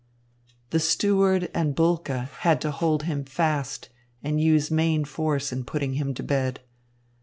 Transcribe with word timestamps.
The 0.71 0.79
steward 0.79 1.51
and 1.53 1.75
Bulke 1.75 2.27
had 2.39 2.59
to 2.61 2.71
hold 2.71 3.03
him 3.03 3.23
fast 3.23 3.89
and 4.23 4.41
use 4.41 4.71
main 4.71 5.05
force 5.05 5.51
in 5.51 5.63
putting 5.63 5.93
him 5.93 6.15
to 6.15 6.23
bed. 6.23 6.59